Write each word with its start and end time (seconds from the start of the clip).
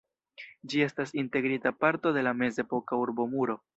Ĝi 0.71 0.79
estas 0.85 1.13
integrita 1.23 1.73
parto 1.85 2.15
de 2.17 2.25
la 2.29 2.33
mezepoka 2.41 2.99
urbomuro. 3.03 3.59